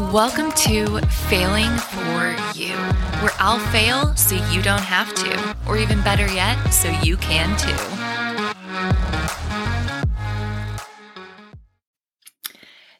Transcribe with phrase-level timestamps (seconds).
[0.00, 0.98] Welcome to
[1.28, 2.72] Failing for You,
[3.20, 7.56] where I'll fail so you don't have to, or even better yet, so you can
[7.58, 8.09] too.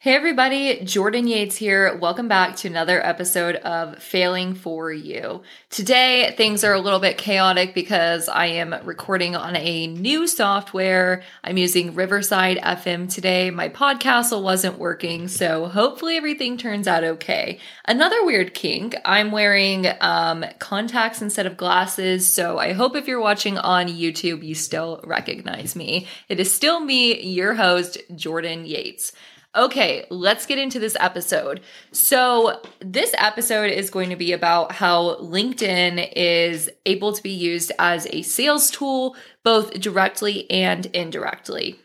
[0.02, 1.94] Hey everybody, Jordan Yates here.
[1.94, 5.42] Welcome back to another episode of Failing for You.
[5.68, 11.22] Today, things are a little bit chaotic because I am recording on a new software.
[11.44, 13.50] I'm using Riverside FM today.
[13.50, 17.58] My podcast wasn't working, so hopefully everything turns out okay.
[17.84, 23.20] Another weird kink, I'm wearing um, contacts instead of glasses, so I hope if you're
[23.20, 26.06] watching on YouTube, you still recognize me.
[26.30, 29.12] It is still me, your host, Jordan Yates.
[29.56, 31.60] Okay, let's get into this episode.
[31.90, 37.72] So, this episode is going to be about how LinkedIn is able to be used
[37.76, 41.80] as a sales tool, both directly and indirectly.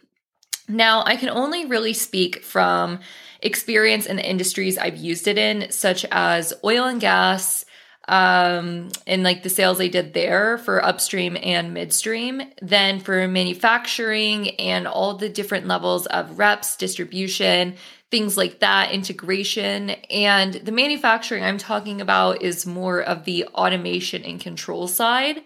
[0.67, 2.99] Now, I can only really speak from
[3.41, 7.65] experience in the industries I've used it in, such as oil and gas,
[8.07, 12.41] um, and like the sales I did there for upstream and midstream.
[12.62, 17.75] Then for manufacturing and all the different levels of reps, distribution,
[18.12, 19.89] things like that, integration.
[20.09, 25.41] And the manufacturing I'm talking about is more of the automation and control side.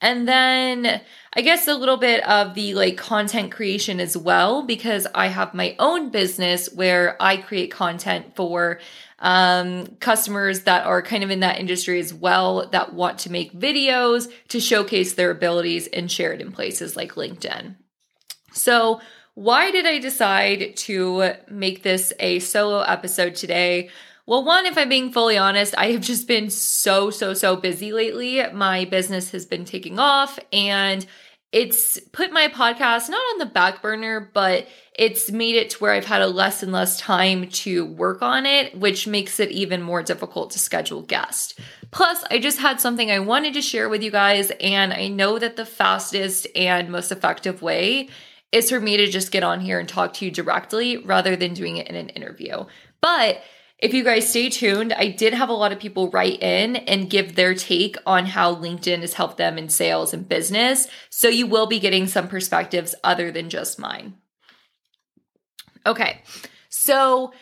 [0.00, 1.00] And then
[1.32, 5.54] I guess a little bit of the like content creation as well, because I have
[5.54, 8.80] my own business where I create content for
[9.24, 13.58] um, customers that are kind of in that industry as well that want to make
[13.58, 17.74] videos to showcase their abilities and share it in places like LinkedIn.
[18.52, 19.00] So,
[19.32, 23.88] why did I decide to make this a solo episode today?
[24.26, 27.92] Well, one, if I'm being fully honest, I have just been so, so, so busy
[27.92, 28.42] lately.
[28.52, 31.04] My business has been taking off and
[31.54, 35.92] it's put my podcast not on the back burner, but it's made it to where
[35.92, 39.80] I've had a less and less time to work on it, which makes it even
[39.80, 41.54] more difficult to schedule guests.
[41.92, 45.38] Plus, I just had something I wanted to share with you guys, and I know
[45.38, 48.08] that the fastest and most effective way
[48.50, 51.54] is for me to just get on here and talk to you directly rather than
[51.54, 52.64] doing it in an interview.
[53.00, 53.40] But
[53.84, 57.10] if you guys stay tuned, I did have a lot of people write in and
[57.10, 60.88] give their take on how LinkedIn has helped them in sales and business.
[61.10, 64.14] So you will be getting some perspectives other than just mine.
[65.84, 66.22] Okay,
[66.70, 67.34] so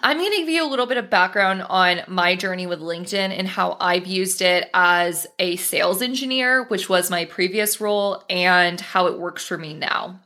[0.00, 3.36] I'm going to give you a little bit of background on my journey with LinkedIn
[3.36, 8.80] and how I've used it as a sales engineer, which was my previous role, and
[8.80, 10.20] how it works for me now.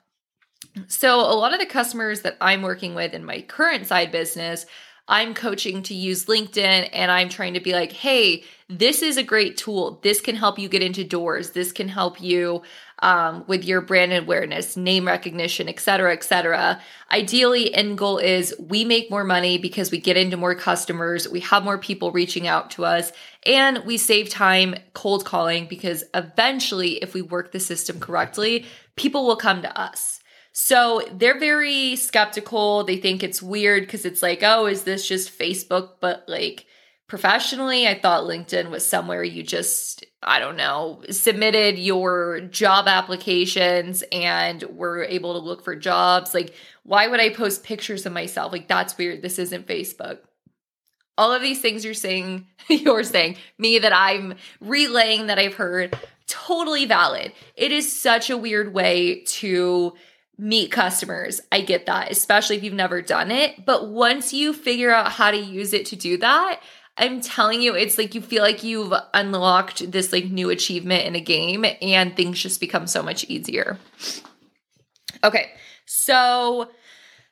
[0.88, 4.66] So, a lot of the customers that I'm working with in my current side business,
[5.10, 9.24] I'm coaching to use LinkedIn and I'm trying to be like, hey, this is a
[9.24, 9.98] great tool.
[10.04, 11.50] This can help you get into doors.
[11.50, 12.62] This can help you
[13.00, 16.80] um, with your brand awareness, name recognition, et cetera, et cetera.
[17.10, 21.40] Ideally, end goal is we make more money because we get into more customers, we
[21.40, 23.10] have more people reaching out to us,
[23.44, 29.26] and we save time cold calling because eventually, if we work the system correctly, people
[29.26, 30.20] will come to us.
[30.52, 32.84] So they're very skeptical.
[32.84, 35.92] They think it's weird because it's like, oh, is this just Facebook?
[36.00, 36.66] But like
[37.10, 44.04] professionally, I thought LinkedIn was somewhere you just, I don't know, submitted your job applications
[44.12, 46.32] and were able to look for jobs.
[46.32, 48.52] Like, why would I post pictures of myself?
[48.52, 49.22] Like, that's weird.
[49.22, 50.18] This isn't Facebook.
[51.18, 55.98] All of these things you're saying, you're saying, me that I'm relaying that I've heard,
[56.28, 57.32] totally valid.
[57.56, 59.94] It is such a weird way to
[60.40, 61.40] meet customers.
[61.52, 63.64] I get that, especially if you've never done it.
[63.64, 66.60] But once you figure out how to use it to do that,
[66.96, 71.14] I'm telling you, it's like you feel like you've unlocked this like new achievement in
[71.14, 73.78] a game and things just become so much easier.
[75.22, 75.52] Okay,
[75.86, 76.70] so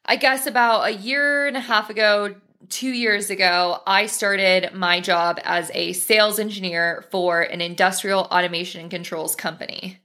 [0.04, 2.34] I guess about a year and a half ago,
[2.68, 8.82] two years ago, I started my job as a sales engineer for an industrial automation
[8.82, 9.98] and controls company.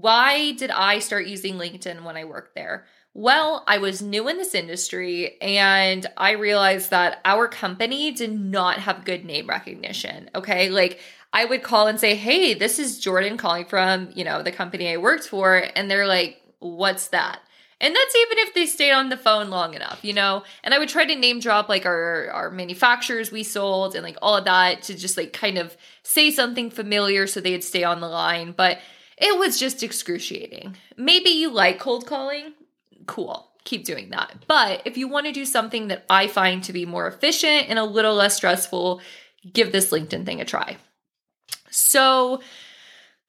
[0.00, 2.86] Why did I start using LinkedIn when I worked there?
[3.12, 8.78] Well, I was new in this industry and I realized that our company did not
[8.78, 10.30] have good name recognition.
[10.34, 10.70] Okay.
[10.70, 11.00] Like
[11.32, 14.92] I would call and say, Hey, this is Jordan calling from, you know, the company
[14.92, 15.66] I worked for.
[15.74, 17.40] And they're like, What's that?
[17.82, 20.44] And that's even if they stayed on the phone long enough, you know?
[20.62, 24.18] And I would try to name drop like our, our manufacturers we sold and like
[24.20, 28.00] all of that to just like kind of say something familiar so they'd stay on
[28.00, 28.52] the line.
[28.52, 28.80] But
[29.20, 30.76] it was just excruciating.
[30.96, 32.54] Maybe you like cold calling.
[33.06, 33.48] Cool.
[33.64, 34.44] Keep doing that.
[34.46, 37.78] But if you want to do something that I find to be more efficient and
[37.78, 39.00] a little less stressful,
[39.52, 40.78] give this LinkedIn thing a try.
[41.70, 42.40] So,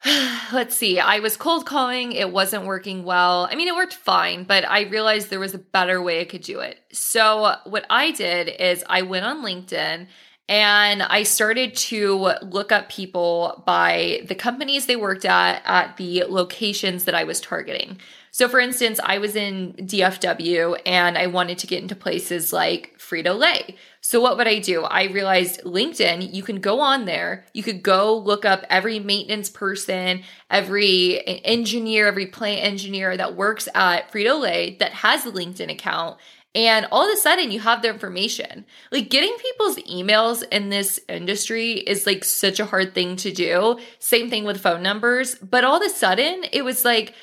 [0.54, 1.00] let's see.
[1.00, 2.14] I was cold calling.
[2.14, 3.48] It wasn't working well.
[3.52, 6.42] I mean, it worked fine, but I realized there was a better way I could
[6.42, 6.80] do it.
[6.94, 10.08] So, what I did is I went on LinkedIn
[10.52, 16.26] and I started to look up people by the companies they worked at at the
[16.26, 18.00] locations that I was targeting.
[18.32, 22.98] So, for instance, I was in DFW and I wanted to get into places like
[22.98, 23.78] Frito Lay.
[24.02, 24.84] So, what would I do?
[24.84, 29.50] I realized LinkedIn, you can go on there, you could go look up every maintenance
[29.50, 35.72] person, every engineer, every plant engineer that works at Frito Lay that has a LinkedIn
[35.72, 36.18] account.
[36.54, 38.66] And all of a sudden, you have their information.
[38.92, 43.80] Like getting people's emails in this industry is like such a hard thing to do.
[44.00, 45.36] Same thing with phone numbers.
[45.36, 47.14] But all of a sudden, it was like,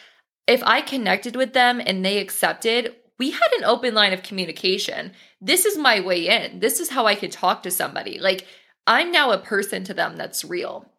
[0.47, 5.13] if I connected with them and they accepted, we had an open line of communication.
[5.43, 6.61] This is my way in.
[6.61, 8.19] This is how I could talk to somebody.
[8.19, 8.47] Like,
[8.87, 10.91] I'm now a person to them that's real.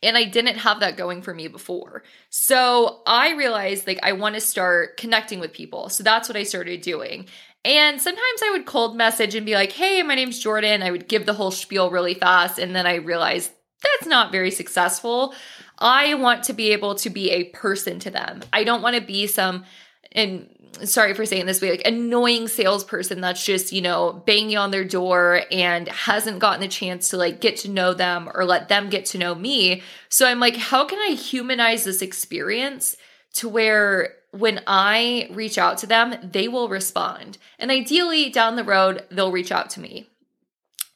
[0.00, 2.04] And I didn't have that going for me before.
[2.28, 5.88] So I realized like I want to start connecting with people.
[5.88, 7.26] So that's what I started doing.
[7.64, 10.82] And sometimes I would cold message and be like, hey, my name's Jordan.
[10.82, 12.58] I would give the whole spiel really fast.
[12.58, 13.50] And then I realized
[13.82, 15.34] that's not very successful.
[15.78, 18.42] I want to be able to be a person to them.
[18.52, 19.64] I don't want to be some
[20.12, 20.48] and
[20.82, 24.84] sorry for saying this way, like annoying salesperson that's just, you know, banging on their
[24.84, 28.90] door and hasn't gotten the chance to like get to know them or let them
[28.90, 29.82] get to know me.
[30.08, 32.96] So I'm like, how can I humanize this experience
[33.34, 37.38] to where when I reach out to them, they will respond.
[37.58, 40.08] And ideally, down the road, they'll reach out to me.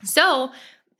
[0.02, 0.50] So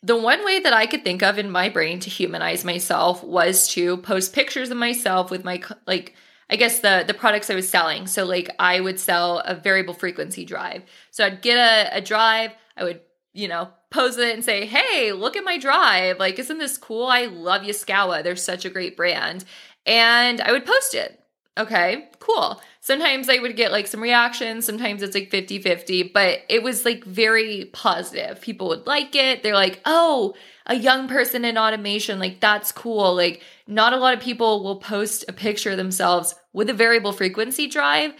[0.02, 3.68] the one way that I could think of in my brain to humanize myself was
[3.70, 6.14] to post pictures of myself with my like
[6.48, 8.06] I guess the the products I was selling.
[8.06, 10.84] So like I would sell a variable frequency drive.
[11.10, 13.00] So I'd get a, a drive, I would,
[13.32, 16.18] you know, pose it and say, Hey, look at my drive.
[16.18, 17.06] Like, isn't this cool?
[17.06, 18.22] I love Yaskawa.
[18.22, 19.44] They're such a great brand.
[19.84, 21.20] And I would post it.
[21.58, 22.60] Okay, cool.
[22.80, 26.84] Sometimes I would get like some reactions, sometimes it's like 50 50, but it was
[26.84, 28.40] like very positive.
[28.40, 29.42] People would like it.
[29.42, 30.34] They're like, oh,
[30.66, 33.14] a young person in automation, like that's cool.
[33.14, 37.12] Like, not a lot of people will post a picture of themselves with a variable
[37.12, 38.12] frequency drive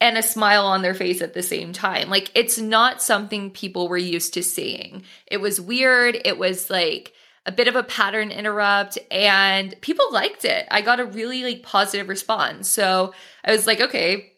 [0.00, 2.08] and a smile on their face at the same time.
[2.08, 5.02] Like, it's not something people were used to seeing.
[5.26, 6.18] It was weird.
[6.24, 7.12] It was like,
[7.46, 10.66] a bit of a pattern interrupt and people liked it.
[10.70, 12.68] I got a really like positive response.
[12.68, 13.14] So
[13.44, 14.32] I was like, okay,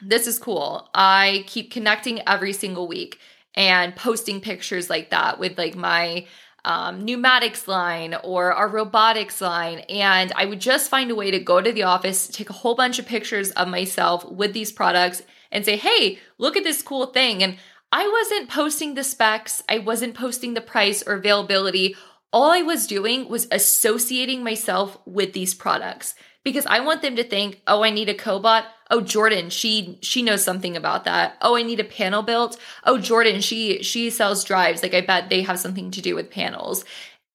[0.00, 0.88] this is cool.
[0.94, 3.18] I keep connecting every single week
[3.54, 6.26] and posting pictures like that with like my
[6.64, 9.80] um, pneumatics line or our robotics line.
[9.88, 12.74] And I would just find a way to go to the office, take a whole
[12.74, 17.06] bunch of pictures of myself with these products and say, hey, look at this cool
[17.06, 17.42] thing.
[17.42, 17.56] And
[17.92, 21.96] I wasn't posting the specs, I wasn't posting the price or availability
[22.32, 26.14] all I was doing was associating myself with these products
[26.44, 28.64] because I want them to think, "Oh, I need a cobot.
[28.90, 31.36] Oh, Jordan, she she knows something about that.
[31.42, 32.58] Oh, I need a panel built.
[32.84, 34.82] Oh, Jordan, she she sells drives.
[34.82, 36.84] Like I bet they have something to do with panels."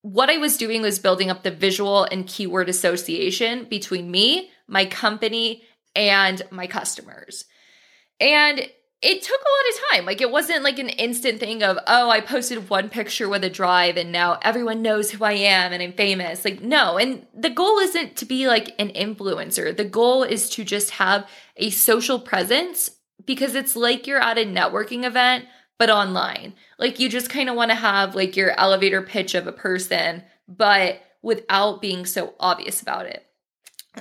[0.03, 4.85] What I was doing was building up the visual and keyword association between me, my
[4.85, 5.63] company,
[5.95, 7.45] and my customers.
[8.19, 8.67] And
[9.01, 10.05] it took a lot of time.
[10.05, 13.49] Like it wasn't like an instant thing of, oh, I posted one picture with a
[13.49, 16.45] drive and now everyone knows who I am and I'm famous.
[16.45, 16.97] Like, no.
[16.97, 19.75] And the goal isn't to be like an influencer.
[19.75, 21.27] The goal is to just have
[21.57, 22.91] a social presence
[23.25, 25.45] because it's like you're at a networking event,
[25.79, 26.53] but online.
[26.77, 30.23] Like you just kind of want to have like your elevator pitch of a person,
[30.47, 33.25] but without being so obvious about it.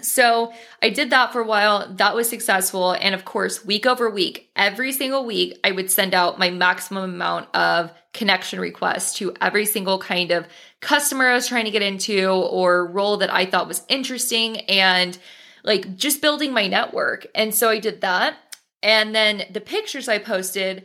[0.02, 1.92] So I did that for a while.
[1.94, 2.92] That was successful.
[2.92, 7.04] And of course, week over week, every single week, I would send out my maximum
[7.04, 10.46] amount of connection requests to every single kind of
[10.80, 15.18] customer I was trying to get into or role that I thought was interesting and
[15.64, 17.26] like just building my network.
[17.34, 18.36] And so I did that.
[18.82, 20.84] And then the pictures I posted,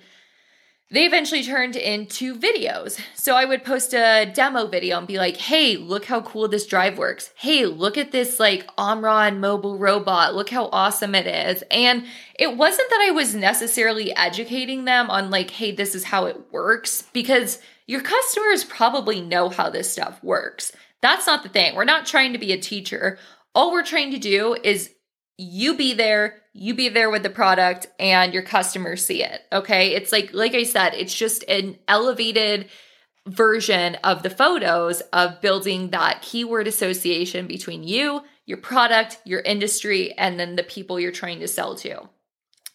[0.92, 3.00] they eventually turned into videos.
[3.15, 6.68] So I would post a demo video and be like, hey, look how cool this
[6.68, 7.32] drive works.
[7.36, 10.36] Hey, look at this like Omron mobile robot.
[10.36, 11.63] Look how awesome it is.
[11.72, 12.06] And
[12.38, 16.51] it wasn't that I was necessarily educating them on like, hey, this is how it
[16.51, 20.72] works, because your customers probably know how this stuff works.
[21.01, 21.75] That's not the thing.
[21.75, 23.18] We're not trying to be a teacher.
[23.54, 24.92] All we're trying to do is
[25.38, 29.42] you be there, you be there with the product and your customers see it.
[29.51, 29.94] Okay.
[29.94, 32.70] It's like, like I said, it's just an elevated
[33.27, 40.13] version of the photos of building that keyword association between you, your product, your industry,
[40.13, 42.08] and then the people you're trying to sell to.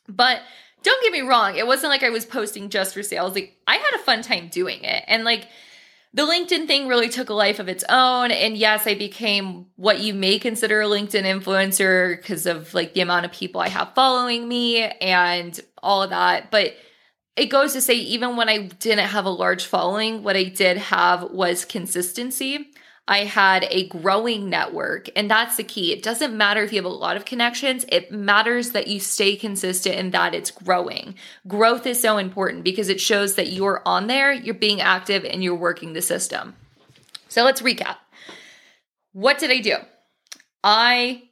[0.08, 0.40] But
[0.82, 3.34] don't get me wrong, it wasn't like I was posting just for sales.
[3.34, 5.04] Like I had a fun time doing it.
[5.06, 5.46] And like
[6.12, 8.32] the LinkedIn thing really took a life of its own.
[8.32, 13.00] And yes, I became what you may consider a LinkedIn influencer because of like the
[13.00, 16.50] amount of people I have following me and all of that.
[16.50, 16.74] But
[17.36, 20.78] it goes to say, even when I didn't have a large following, what I did
[20.78, 22.70] have was consistency.
[23.10, 25.92] I had a growing network, and that's the key.
[25.92, 29.34] It doesn't matter if you have a lot of connections, it matters that you stay
[29.34, 31.16] consistent and that it's growing.
[31.48, 35.42] Growth is so important because it shows that you're on there, you're being active, and
[35.42, 36.54] you're working the system.
[37.28, 37.96] So let's recap.
[39.12, 39.74] What did I do?
[40.62, 41.24] I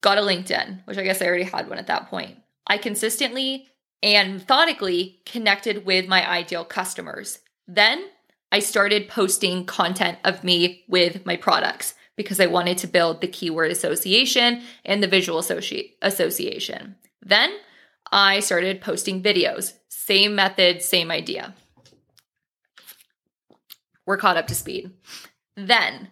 [0.00, 2.38] got a LinkedIn, which I guess I already had one at that point.
[2.66, 3.68] I consistently
[4.02, 7.40] and methodically connected with my ideal customers.
[7.66, 8.06] Then
[8.54, 13.26] I started posting content of me with my products because I wanted to build the
[13.26, 16.94] keyword association and the visual associ- association.
[17.20, 17.52] Then
[18.12, 19.72] I started posting videos.
[19.88, 21.52] Same method, same idea.
[24.06, 24.92] We're caught up to speed.
[25.56, 26.10] Then,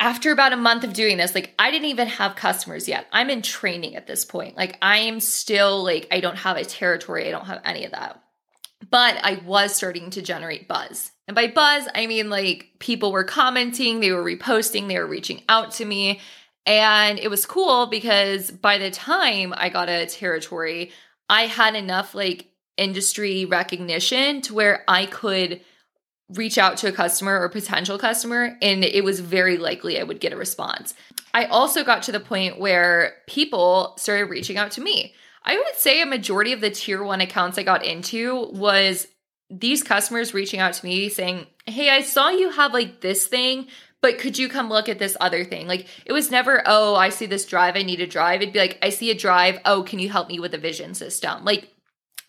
[0.00, 3.06] after about a month of doing this, like I didn't even have customers yet.
[3.12, 4.56] I'm in training at this point.
[4.56, 7.92] Like I am still like I don't have a territory, I don't have any of
[7.92, 8.20] that.
[8.90, 11.12] But I was starting to generate buzz.
[11.28, 15.42] And by buzz, I mean like people were commenting, they were reposting, they were reaching
[15.48, 16.20] out to me.
[16.64, 20.90] And it was cool because by the time I got a territory,
[21.28, 25.60] I had enough like industry recognition to where I could
[26.30, 30.20] reach out to a customer or potential customer and it was very likely I would
[30.20, 30.94] get a response.
[31.34, 35.14] I also got to the point where people started reaching out to me.
[35.42, 39.06] I would say a majority of the tier 1 accounts I got into was
[39.50, 43.68] these customers reaching out to me saying, Hey, I saw you have like this thing,
[44.00, 45.66] but could you come look at this other thing?
[45.66, 47.76] Like it was never, Oh, I see this drive.
[47.76, 48.42] I need a drive.
[48.42, 49.60] It'd be like, I see a drive.
[49.64, 51.44] Oh, can you help me with a vision system?
[51.44, 51.68] Like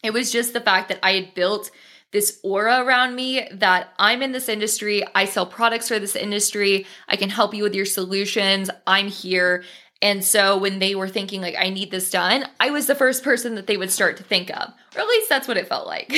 [0.03, 1.71] it was just the fact that I had built
[2.11, 5.03] this aura around me that I'm in this industry.
[5.13, 6.87] I sell products for this industry.
[7.07, 8.69] I can help you with your solutions.
[8.87, 9.63] I'm here.
[10.01, 13.23] And so when they were thinking, like, I need this done, I was the first
[13.23, 15.87] person that they would start to think of, or at least that's what it felt
[15.87, 16.13] like.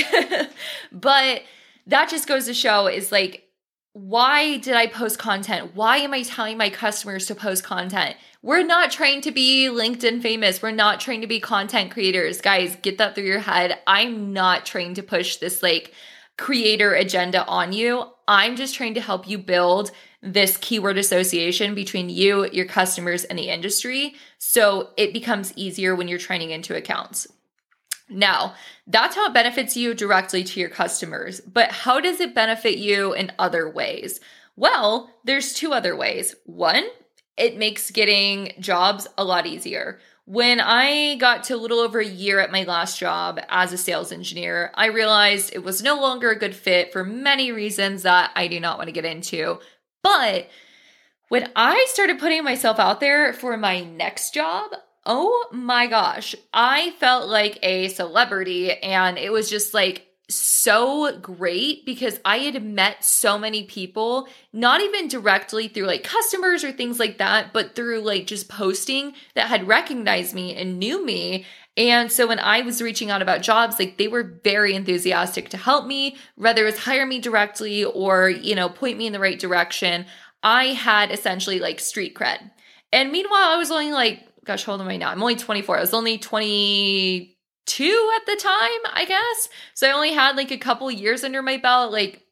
[0.91, 1.41] but
[1.88, 3.47] that just goes to show is like,
[3.93, 5.75] why did I post content?
[5.75, 8.15] Why am I telling my customers to post content?
[8.41, 10.61] We're not trying to be LinkedIn famous.
[10.61, 12.39] We're not trying to be content creators.
[12.39, 13.79] Guys, get that through your head.
[13.85, 15.93] I'm not trying to push this like
[16.41, 18.03] creator agenda on you.
[18.27, 19.91] I'm just trying to help you build
[20.24, 24.15] this keyword association between you, your customers, and the industry.
[24.39, 27.27] So it becomes easier when you're training into accounts.
[28.10, 28.55] Now,
[28.88, 31.41] that's how it benefits you directly to your customers.
[31.41, 34.19] But how does it benefit you in other ways?
[34.55, 36.36] Well, there's two other ways.
[36.45, 36.86] One,
[37.38, 40.00] it makes getting jobs a lot easier.
[40.31, 43.77] When I got to a little over a year at my last job as a
[43.77, 48.31] sales engineer, I realized it was no longer a good fit for many reasons that
[48.33, 49.59] I do not want to get into.
[50.01, 50.50] But
[51.27, 54.71] when I started putting myself out there for my next job,
[55.05, 58.71] oh my gosh, I felt like a celebrity.
[58.71, 64.81] And it was just like so great because I had met so many people, not
[64.81, 69.47] even directly through like customers or things like that, but through like just posting that
[69.47, 71.45] had recognized me and knew me.
[71.77, 75.57] And so when I was reaching out about jobs, like they were very enthusiastic to
[75.57, 79.39] help me, whether it's hire me directly or, you know, point me in the right
[79.39, 80.05] direction.
[80.43, 82.51] I had essentially like street cred.
[82.91, 85.09] And meanwhile, I was only like, gosh, how old am I now?
[85.09, 85.77] I'm only 24.
[85.77, 86.17] I was only
[87.65, 89.50] 22 at the time, I guess.
[89.74, 91.91] So I only had like a couple years under my belt.
[91.91, 92.25] Like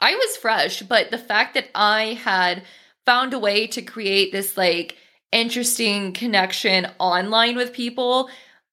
[0.00, 2.62] I was fresh, but the fact that I had
[3.04, 4.96] found a way to create this like
[5.32, 8.30] interesting connection online with people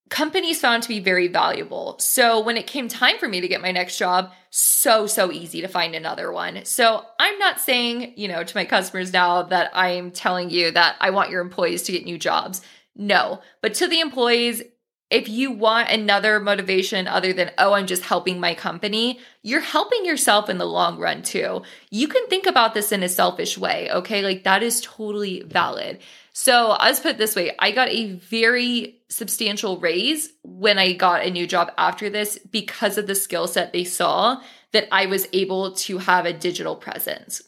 [0.09, 1.97] companies found to be very valuable.
[1.99, 5.61] So when it came time for me to get my next job, so, so easy
[5.61, 6.63] to find another one.
[6.63, 10.95] So I'm not saying, you know, to my customers now that I'm telling you that
[10.99, 12.61] I want your employees to get new jobs.
[12.95, 14.61] No, but to the employees,
[15.09, 20.03] if you want another motivation other than, oh, I'm just helping my company, you're helping
[20.03, 21.61] yourself in the long run too.
[21.91, 24.23] You can think about this in a selfish way, okay?
[24.23, 25.99] Like that is totally valid.
[26.33, 31.23] So I was put this way I got a very substantial raise when I got
[31.23, 34.41] a new job after this because of the skill set they saw
[34.73, 37.41] that I was able to have a digital presence.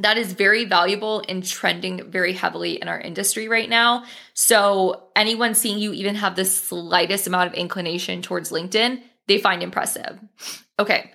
[0.00, 4.04] That is very valuable and trending very heavily in our industry right now.
[4.34, 9.62] So, anyone seeing you even have the slightest amount of inclination towards LinkedIn, they find
[9.62, 10.18] impressive.
[10.78, 11.12] Okay,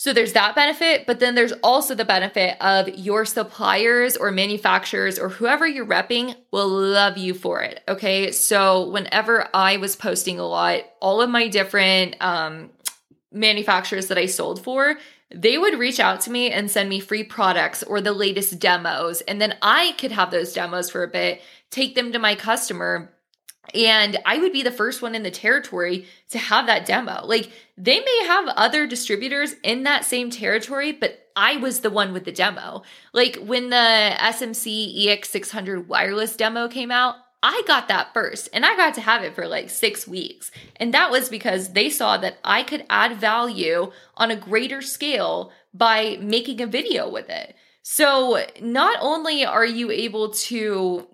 [0.00, 5.18] so there's that benefit, but then there's also the benefit of your suppliers or manufacturers
[5.18, 7.82] or whoever you're repping will love you for it.
[7.86, 8.32] Okay.
[8.32, 12.70] So whenever I was posting a lot, all of my different um,
[13.30, 14.96] manufacturers that I sold for,
[15.34, 19.20] they would reach out to me and send me free products or the latest demos.
[19.22, 23.12] And then I could have those demos for a bit, take them to my customer.
[23.72, 27.24] And I would be the first one in the territory to have that demo.
[27.24, 32.12] Like they may have other distributors in that same territory, but I was the one
[32.12, 32.82] with the demo.
[33.12, 38.76] Like when the SMC EX600 wireless demo came out, I got that first and I
[38.76, 40.50] got to have it for like six weeks.
[40.76, 45.52] And that was because they saw that I could add value on a greater scale
[45.72, 47.54] by making a video with it.
[47.82, 51.08] So not only are you able to,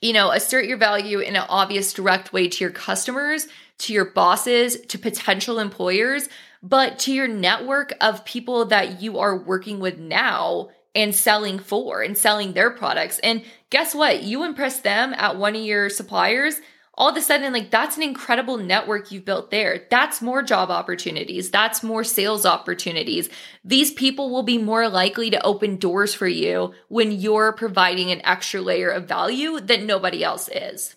[0.00, 3.46] you know, assert your value in an obvious direct way to your customers,
[3.78, 6.28] to your bosses, to potential employers,
[6.62, 12.02] but to your network of people that you are working with now and selling for
[12.02, 13.18] and selling their products.
[13.20, 14.22] And guess what?
[14.22, 16.60] You impress them at one of your suppliers,
[16.94, 19.86] all of a sudden, like that's an incredible network you've built there.
[19.90, 21.50] That's more job opportunities.
[21.50, 23.30] That's more sales opportunities.
[23.64, 28.20] These people will be more likely to open doors for you when you're providing an
[28.24, 30.94] extra layer of value that nobody else is.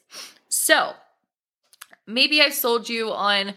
[0.50, 0.94] So
[2.06, 3.54] maybe I've sold you on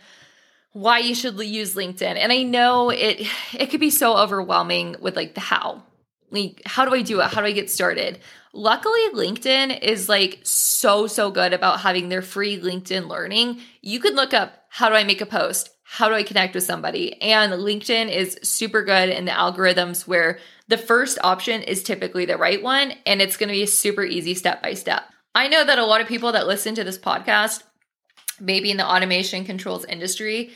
[0.72, 2.16] why you should use LinkedIn.
[2.16, 5.82] And I know it it could be so overwhelming with like the how
[6.30, 7.26] like how do I do it?
[7.26, 8.20] How do I get started?
[8.52, 13.60] Luckily, LinkedIn is like so, so good about having their free LinkedIn learning.
[13.82, 15.70] You can look up how do I make a post?
[15.84, 17.20] How do I connect with somebody?
[17.22, 22.36] And LinkedIn is super good in the algorithms where the first option is typically the
[22.36, 25.04] right one and it's going to be super easy step by step.
[25.34, 27.62] I know that a lot of people that listen to this podcast,
[28.38, 30.50] maybe in the automation controls industry,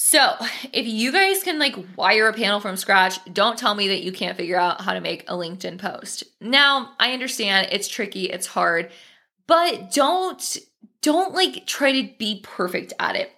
[0.00, 0.36] so,
[0.72, 4.12] if you guys can like wire a panel from scratch, don't tell me that you
[4.12, 6.22] can't figure out how to make a LinkedIn post.
[6.40, 8.92] Now, I understand it's tricky, it's hard,
[9.48, 10.58] but don't
[11.02, 13.32] don't like try to be perfect at it.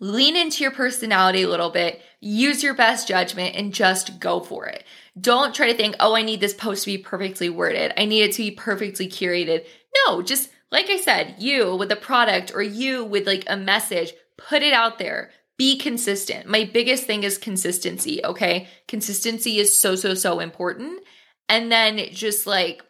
[0.00, 4.66] Lean into your personality a little bit, use your best judgment and just go for
[4.66, 4.82] it.
[5.20, 7.92] Don't try to think, "Oh, I need this post to be perfectly worded.
[7.96, 9.64] I need it to be perfectly curated."
[10.08, 14.12] No, just like I said, you with a product or you with like a message,
[14.36, 16.48] put it out there be consistent.
[16.48, 18.68] My biggest thing is consistency, okay?
[18.88, 21.00] Consistency is so, so, so important.
[21.48, 22.82] And then just like,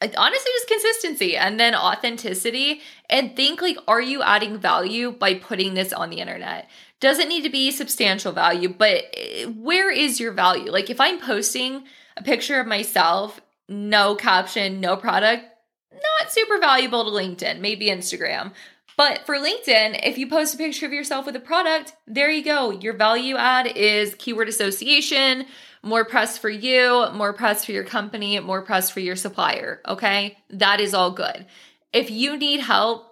[0.00, 2.80] honestly, just consistency and then authenticity.
[3.10, 6.68] And think like, are you adding value by putting this on the internet?
[7.00, 10.70] Doesn't need to be substantial value, but eh, where is your value?
[10.70, 11.84] Like, if I'm posting
[12.16, 15.44] a picture of myself, no caption, no product,
[15.92, 18.52] not super valuable to LinkedIn, maybe Instagram.
[18.96, 22.44] But for LinkedIn, if you post a picture of yourself with a product, there you
[22.44, 22.70] go.
[22.70, 25.46] Your value add is keyword association,
[25.82, 29.80] more press for you, more press for your company, more press for your supplier.
[29.88, 30.38] Okay.
[30.50, 31.46] That is all good.
[31.92, 33.08] If you need help,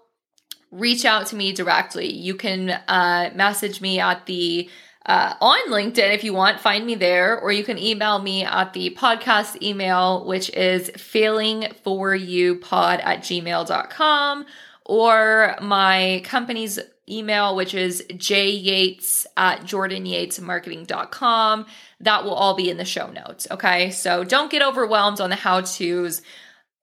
[0.70, 2.12] reach out to me directly.
[2.12, 4.68] You can uh, message me at the
[5.06, 8.74] uh, on LinkedIn if you want, find me there, or you can email me at
[8.74, 14.44] the podcast email, which is failingforyoupod at gmail.com
[14.90, 21.66] or my company's email, which is jyates at jordanyatesmarketing.com.
[22.00, 23.46] That will all be in the show notes.
[23.52, 23.92] Okay.
[23.92, 26.22] So don't get overwhelmed on the how to's.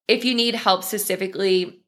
[0.08, 1.82] If you need help specifically,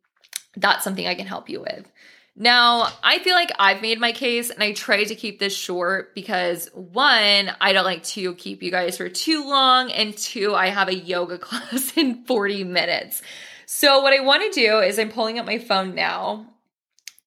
[0.58, 1.90] that's something I can help you with.
[2.36, 6.14] Now, I feel like I've made my case and I try to keep this short
[6.16, 10.68] because one, I don't like to keep you guys for too long, and two, I
[10.68, 13.22] have a yoga class in 40 minutes.
[13.72, 16.48] So, what I want to do is I'm pulling up my phone now.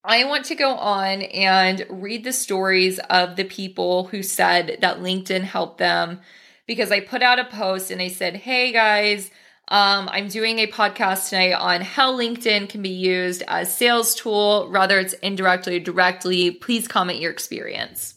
[0.03, 4.99] I want to go on and read the stories of the people who said that
[4.99, 6.21] LinkedIn helped them
[6.67, 9.31] because I put out a post and I said, Hey guys,
[9.69, 14.13] um, I'm doing a podcast tonight on how LinkedIn can be used as a sales
[14.17, 16.51] tool, whether it's indirectly or directly.
[16.51, 18.17] Please comment your experience.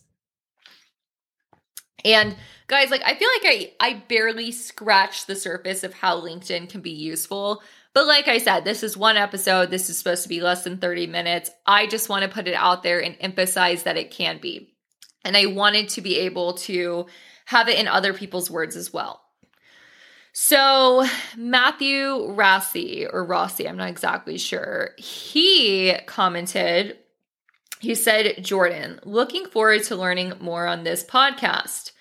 [2.04, 2.36] And
[2.66, 6.82] guys, like I feel like I I barely scratched the surface of how LinkedIn can
[6.82, 7.62] be useful.
[7.96, 9.72] But like I said, this is one episode.
[9.72, 11.50] This is supposed to be less than 30 minutes.
[11.66, 14.76] I just want to put it out there and emphasize that it can be.
[15.24, 17.06] And I wanted to be able to
[17.46, 19.22] have it in other people's words as well.
[20.34, 21.06] So,
[21.38, 26.98] Matthew Rossi, or Rossi, I'm not exactly sure, he commented,
[27.80, 31.94] he said, Jordan, looking forward to learning more on this podcast.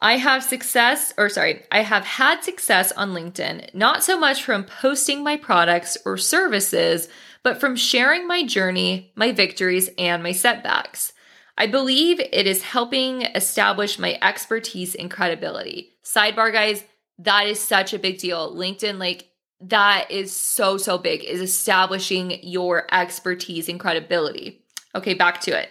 [0.00, 4.64] I have success, or sorry, I have had success on LinkedIn, not so much from
[4.64, 7.08] posting my products or services,
[7.42, 11.12] but from sharing my journey, my victories, and my setbacks.
[11.56, 15.92] I believe it is helping establish my expertise and credibility.
[16.04, 16.84] Sidebar, guys,
[17.18, 18.54] that is such a big deal.
[18.54, 19.30] LinkedIn, like,
[19.60, 24.64] that is so, so big, is establishing your expertise and credibility.
[24.94, 25.68] Okay, back to it.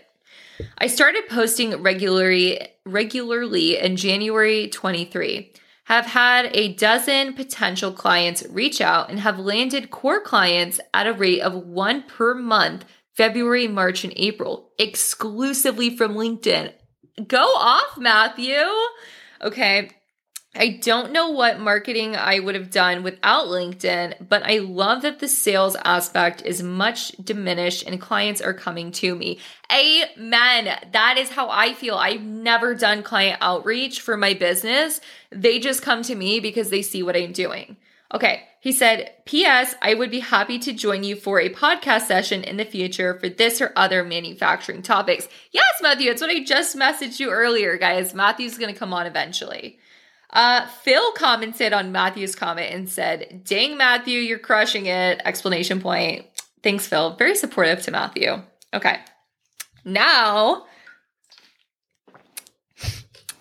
[0.77, 5.53] I started posting regularly regularly in January 23.
[5.85, 11.13] Have had a dozen potential clients reach out and have landed core clients at a
[11.13, 16.71] rate of one per month, February, March, and April, exclusively from LinkedIn.
[17.27, 18.63] Go off, Matthew.
[19.41, 19.91] Okay.
[20.55, 25.17] I don't know what marketing I would have done without LinkedIn, but I love that
[25.17, 29.39] the sales aspect is much diminished and clients are coming to me.
[29.71, 30.77] Amen.
[30.91, 31.95] That is how I feel.
[31.95, 35.01] I've never done client outreach for my business.
[35.31, 37.77] They just come to me because they see what I'm doing.
[38.13, 38.43] Okay.
[38.59, 39.75] He said, P.S.
[39.81, 43.27] I would be happy to join you for a podcast session in the future for
[43.27, 45.27] this or other manufacturing topics.
[45.51, 46.11] Yes, Matthew.
[46.11, 48.13] It's what I just messaged you earlier, guys.
[48.13, 49.79] Matthew's going to come on eventually.
[50.33, 55.21] Uh, Phil commented on Matthew's comment and said, Dang, Matthew, you're crushing it!
[55.23, 56.25] Explanation point.
[56.63, 57.15] Thanks, Phil.
[57.15, 58.41] Very supportive to Matthew.
[58.73, 58.99] Okay.
[59.85, 60.65] Now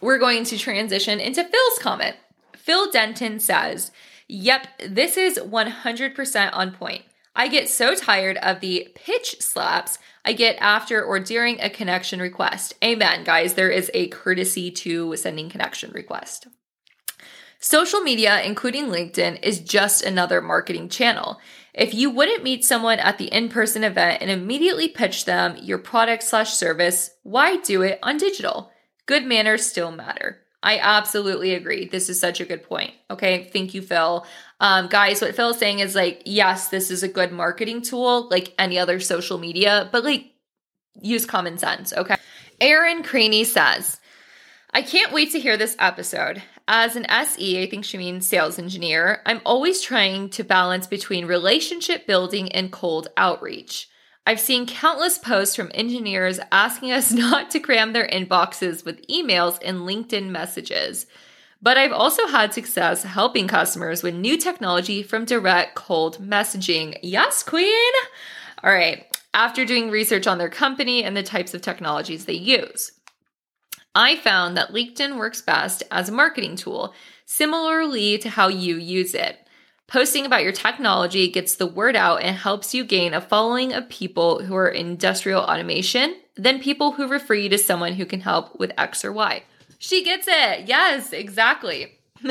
[0.03, 2.17] we're going to transition into Phil's comment.
[2.57, 3.91] Phil Denton says,
[4.29, 7.03] Yep, this is 100% on point.
[7.35, 12.21] I get so tired of the pitch slaps I get after or during a connection
[12.21, 12.75] request.
[12.85, 13.55] Amen, guys.
[13.55, 16.47] There is a courtesy to sending connection request.
[17.65, 21.39] Social media, including LinkedIn, is just another marketing channel.
[21.73, 26.25] If you wouldn't meet someone at the in-person event and immediately pitch them your product
[26.25, 28.73] slash service, why do it on digital?
[29.07, 30.39] Good manners still matter.
[30.61, 31.87] I absolutely agree.
[31.87, 32.95] This is such a good point.
[33.11, 33.49] Okay.
[33.53, 34.27] Thank you, Phil.
[34.59, 38.29] Um, guys, what Phil is saying is like, yes, this is a good marketing tool,
[38.29, 40.27] like any other social media, but like
[41.01, 41.93] use common sense.
[41.93, 42.17] Okay.
[42.61, 44.01] Aaron Craney says,
[44.75, 46.43] I can't wait to hear this episode.
[46.67, 51.27] As an SE, I think she means sales engineer, I'm always trying to balance between
[51.27, 53.91] relationship building and cold outreach.
[54.27, 59.59] I've seen countless posts from engineers asking us not to cram their inboxes with emails
[59.63, 61.05] and LinkedIn messages.
[61.61, 66.97] But I've also had success helping customers with new technology from direct cold messaging.
[67.03, 67.93] Yes, Queen!
[68.65, 69.05] All right,
[69.35, 72.93] after doing research on their company and the types of technologies they use.
[73.95, 76.95] I found that LinkedIn works best as a marketing tool,
[77.27, 79.39] similarly to how you use it.
[79.87, 83.91] Posting about your technology gets the word out and helps you gain a following of
[83.91, 88.59] people who are industrial automation, then people who refer you to someone who can help
[88.59, 89.43] with X or Y.
[89.79, 90.67] She gets it.
[90.67, 91.99] Yes, exactly.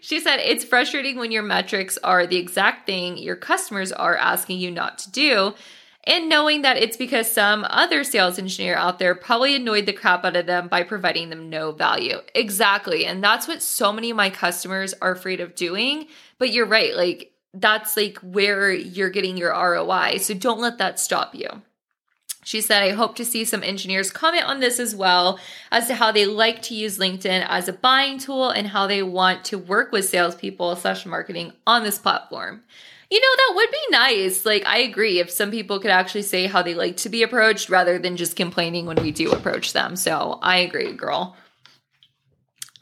[0.00, 4.58] she said, It's frustrating when your metrics are the exact thing your customers are asking
[4.58, 5.54] you not to do
[6.06, 10.24] and knowing that it's because some other sales engineer out there probably annoyed the crap
[10.24, 12.18] out of them by providing them no value.
[12.34, 13.06] Exactly.
[13.06, 16.06] And that's what so many of my customers are afraid of doing.
[16.38, 16.94] But you're right.
[16.94, 20.18] Like, that's like where you're getting your ROI.
[20.18, 21.48] So don't let that stop you.
[22.44, 25.38] She said, I hope to see some engineers comment on this as well
[25.72, 29.02] as to how they like to use LinkedIn as a buying tool and how they
[29.02, 32.62] want to work with salespeople slash marketing on this platform.
[33.10, 34.46] You know, that would be nice.
[34.46, 37.68] Like, I agree if some people could actually say how they like to be approached
[37.68, 39.96] rather than just complaining when we do approach them.
[39.96, 41.36] So I agree, girl.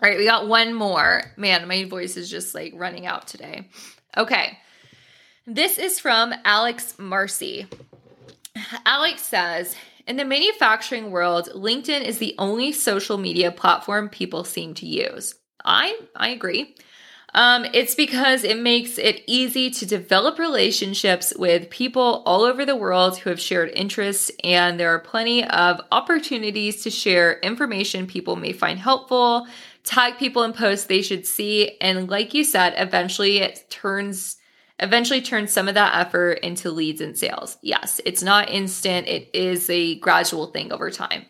[0.01, 1.23] All right, we got one more.
[1.37, 3.69] Man, my voice is just like running out today.
[4.17, 4.59] Okay.
[5.47, 7.67] This is from Alex Marcy.
[8.87, 9.75] Alex says,
[10.07, 15.35] in the manufacturing world, LinkedIn is the only social media platform people seem to use.
[15.65, 16.75] I I agree.
[17.35, 22.77] Um, it's because it makes it easy to develop relationships with people all over the
[22.77, 28.37] world who have shared interests, and there are plenty of opportunities to share information people
[28.37, 29.47] may find helpful,
[29.83, 34.37] tag people in posts they should see, and like you said, eventually it turns
[34.81, 37.57] eventually turns some of that effort into leads and sales.
[37.63, 41.25] Yes, it's not instant, it is a gradual thing over time.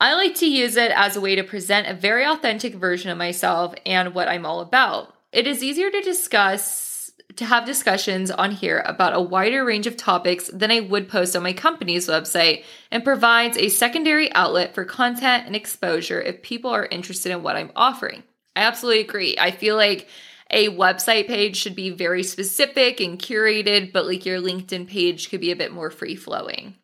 [0.00, 3.18] I like to use it as a way to present a very authentic version of
[3.18, 5.14] myself and what I'm all about.
[5.30, 6.88] It is easier to discuss
[7.36, 11.36] to have discussions on here about a wider range of topics than I would post
[11.36, 16.70] on my company's website and provides a secondary outlet for content and exposure if people
[16.70, 18.24] are interested in what I'm offering.
[18.56, 19.36] I absolutely agree.
[19.38, 20.08] I feel like
[20.50, 25.40] a website page should be very specific and curated, but like your LinkedIn page could
[25.40, 26.74] be a bit more free flowing.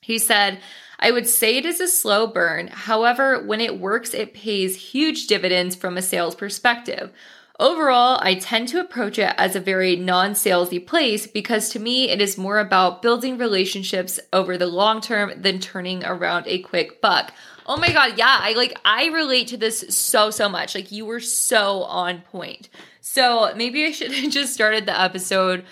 [0.00, 0.60] He said,
[1.02, 2.68] I would say it is a slow burn.
[2.68, 7.10] However, when it works, it pays huge dividends from a sales perspective.
[7.58, 12.08] Overall, I tend to approach it as a very non salesy place because to me,
[12.08, 17.00] it is more about building relationships over the long term than turning around a quick
[17.00, 17.32] buck.
[17.66, 20.76] Oh my God, yeah, I like, I relate to this so, so much.
[20.76, 22.68] Like, you were so on point.
[23.00, 25.64] So maybe I should have just started the episode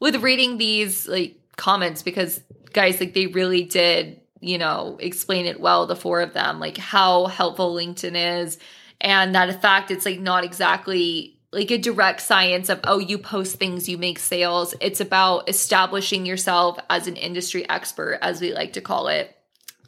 [0.00, 2.40] with reading these like comments because,
[2.72, 6.76] guys, like, they really did you know, explain it well, the four of them, like
[6.76, 8.58] how helpful LinkedIn is.
[9.00, 13.18] And that in fact, it's like not exactly like a direct science of, oh, you
[13.18, 14.74] post things, you make sales.
[14.80, 19.34] It's about establishing yourself as an industry expert, as we like to call it,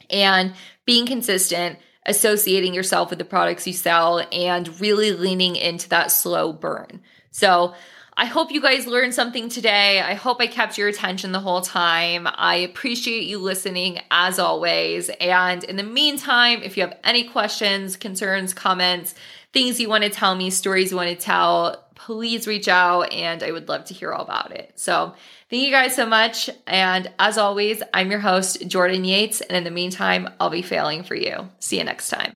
[0.09, 0.53] and
[0.85, 6.51] being consistent, associating yourself with the products you sell, and really leaning into that slow
[6.51, 7.01] burn.
[7.29, 7.75] So,
[8.21, 9.99] I hope you guys learned something today.
[9.99, 12.27] I hope I kept your attention the whole time.
[12.31, 15.09] I appreciate you listening as always.
[15.19, 19.15] And in the meantime, if you have any questions, concerns, comments,
[19.53, 23.41] things you want to tell me, stories you want to tell, please reach out and
[23.41, 24.71] I would love to hear all about it.
[24.75, 25.15] So,
[25.49, 26.47] thank you guys so much.
[26.67, 29.41] And as always, I'm your host, Jordan Yates.
[29.41, 31.49] And in the meantime, I'll be failing for you.
[31.57, 32.35] See you next time.